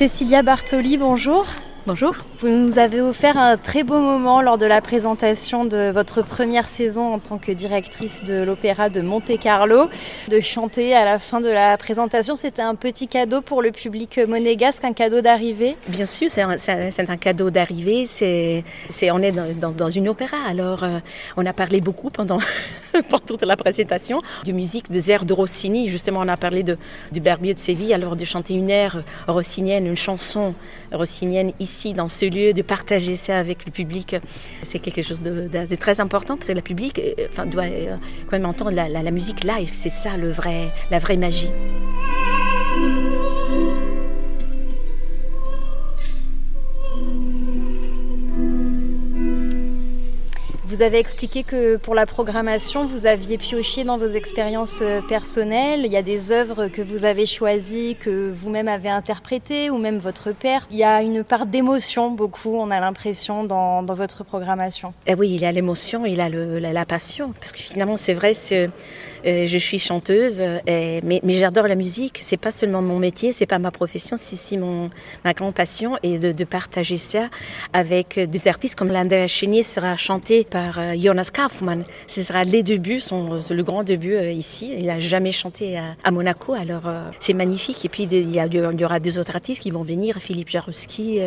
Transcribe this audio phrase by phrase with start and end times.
[0.00, 1.44] Cécilia Bartoli, bonjour.
[1.86, 2.14] Bonjour.
[2.40, 6.68] Vous nous avez offert un très beau moment lors de la présentation de votre première
[6.68, 9.88] saison en tant que directrice de l'opéra de Monte Carlo.
[10.28, 14.20] De chanter à la fin de la présentation, c'était un petit cadeau pour le public
[14.28, 15.74] monégasque, un cadeau d'arrivée?
[15.88, 18.06] Bien sûr, c'est un, un, cadeau d'arrivée.
[18.06, 18.62] C'est,
[19.10, 20.98] on est dans, dans, une opéra, alors euh,
[21.38, 22.40] on a parlé beaucoup pendant,
[23.08, 25.88] pendant toute la présentation de musique, des airs de Rossini.
[25.88, 26.76] Justement, on a parlé de,
[27.10, 30.54] du Barbier de Séville, alors de chanter une aire rossinienne, une chanson
[30.92, 34.16] rossinienne ici ici, dans ce lieu, de partager ça avec le public,
[34.62, 37.96] c'est quelque chose de, très important parce que le public euh, enfin, doit euh,
[38.26, 39.70] quand même entendre la, la musique live.
[39.72, 41.52] C'est ça le vrai, la vraie magie.
[50.70, 55.82] Vous avez expliqué que pour la programmation, vous aviez pioché dans vos expériences euh, personnelles.
[55.84, 59.98] Il y a des œuvres que vous avez choisies, que vous-même avez interprétées, ou même
[59.98, 60.68] votre père.
[60.70, 64.94] Il y a une part d'émotion, beaucoup, on a l'impression, dans, votre programmation.
[65.08, 67.32] Eh oui, il y a l'émotion, il y a la, passion.
[67.40, 68.68] Parce que finalement, c'est vrai, euh,
[69.24, 72.20] je suis chanteuse, mais, mais j'adore la musique.
[72.22, 74.88] C'est pas seulement mon métier, c'est pas ma profession, c'est mon
[75.24, 77.28] ma grande passion et de, partager ça
[77.72, 81.84] avec des artistes comme l'Andrea Chénier sera chanté par euh, Jonas Kaufmann.
[82.06, 84.72] Ce sera les débuts, son, le grand début euh, ici.
[84.76, 86.82] Il a jamais chanté à, Monaco, alors
[87.20, 87.84] c'est magnifique.
[87.84, 90.18] Et puis il y, aura des autres artistes qui vont venir.
[90.18, 91.20] Philippe Jarouski,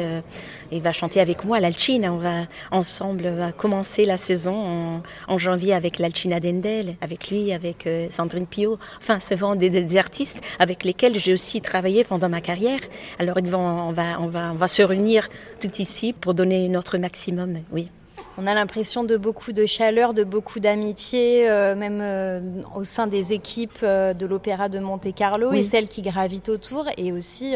[0.71, 2.11] il va chanter avec moi l'Alcina.
[2.11, 7.87] On va ensemble va commencer la saison en, janvier avec l'Alcina d'Endel, avec lui, avec
[8.09, 8.77] Sandrine Pio.
[8.99, 12.79] Enfin, c'est vraiment des, artistes avec lesquels j'ai aussi travaillé pendant ma carrière.
[13.19, 16.67] Alors, ils vont, on, va, on, va, on va se réunir tout ici pour donner
[16.69, 17.89] notre maximum, oui.
[18.35, 22.41] On a l'impression de beaucoup de chaleur, de beaucoup d'amitié, euh, même euh,
[22.75, 27.11] au sein des équipes euh, de l'Opéra de Monte-Carlo et celles qui gravitent autour, et
[27.11, 27.53] aussi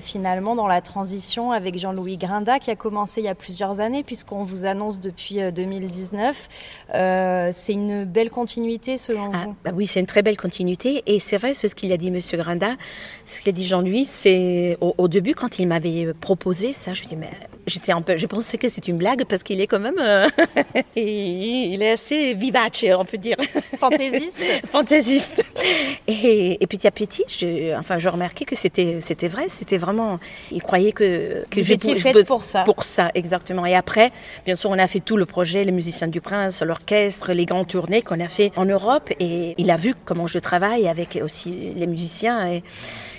[0.00, 4.02] finalement dans la transition avec Jean-Louis Grinda qui a commencé il y a plusieurs années,
[4.02, 6.48] puisqu'on vous annonce depuis 2019.
[6.92, 9.56] c'est une belle continuité selon ah, vous?
[9.64, 12.38] bah Oui, c'est une très belle continuité, et c'est vrai ce qu'il a dit Monsieur
[12.38, 12.74] Grinda,
[13.26, 17.30] ce qu'a dit Jean-Louis, c'est au, début quand il m'avait proposé ça, je dis mais
[17.66, 19.98] j'étais un peu, je pensais que c'est une blague parce qu'il est comme même.
[19.98, 20.28] Euh,
[20.96, 23.36] il est assez vivace, on peut dire.
[23.78, 24.42] Fantaisiste.
[24.66, 25.44] Fantaisiste.
[26.06, 30.18] Et, petit à petit, je, enfin, je remarquais que c'était, c'était vrai, c'était vraiment.
[30.50, 32.64] Il croyait que, que j'étais faite pour ça.
[32.64, 33.66] Pour ça, exactement.
[33.66, 34.12] Et après,
[34.44, 37.68] bien sûr, on a fait tout le projet, les musiciens du Prince, l'orchestre, les grandes
[37.68, 39.10] tournées qu'on a fait en Europe.
[39.20, 42.48] Et il a vu comment je travaille avec aussi les musiciens.
[42.50, 42.62] Et,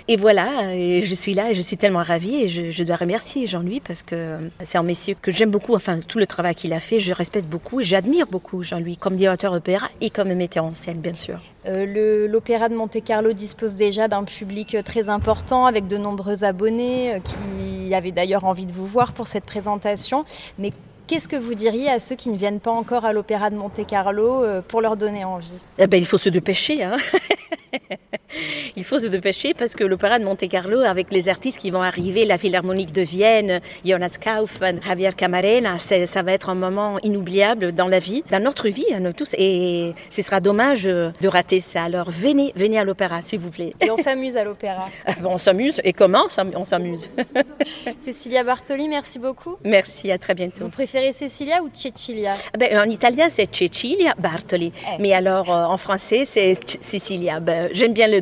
[0.07, 2.95] et voilà, et je suis là et je suis tellement ravie et je, je dois
[2.95, 6.73] remercier Jean-Louis parce que c'est un messieur que j'aime beaucoup, enfin tout le travail qu'il
[6.73, 10.63] a fait, je respecte beaucoup et j'admire beaucoup Jean-Louis comme directeur d'opéra et comme metteur
[10.63, 11.39] en scène bien sûr.
[11.67, 17.19] Euh, L'Opéra de Monte-Carlo dispose déjà d'un public très important avec de nombreux abonnés euh,
[17.19, 20.25] qui avaient d'ailleurs envie de vous voir pour cette présentation.
[20.59, 20.71] Mais
[21.07, 24.43] Qu'est-ce que vous diriez à ceux qui ne viennent pas encore à l'Opéra de Monte-Carlo
[24.43, 25.63] euh, pour leur donner envie?
[25.77, 26.83] Eh ben, Il faut se dépêcher.
[26.83, 26.97] Hein
[28.75, 32.25] il faut se dépêcher parce que l'opéra de Monte-Carlo, avec les artistes qui vont arriver,
[32.25, 37.87] la Philharmonique de Vienne, Jonas Kaufmann, Javier Camarena, ça va être un moment inoubliable dans
[37.87, 39.33] la vie, dans notre vie, à nous tous.
[39.37, 41.83] Et ce sera dommage de rater ça.
[41.83, 43.73] Alors venez, venez à l'opéra, s'il vous plaît.
[43.81, 44.89] Et on s'amuse à l'opéra.
[45.07, 45.79] Ah, on s'amuse.
[45.83, 46.25] Et comment
[46.55, 47.09] on s'amuse?
[47.99, 49.55] Cecilia Bartoli, merci beaucoup.
[49.63, 50.63] Merci, à très bientôt.
[50.63, 52.33] Vous préférez Cecilia ou Cecilia?
[52.57, 54.71] Ben, En italien, c'est Cecilia Bartoli.
[54.75, 55.01] Eh.
[55.01, 57.39] Mais alors, euh, en français, c'est Cecilia.
[57.39, 58.21] Ben, j'aime bien les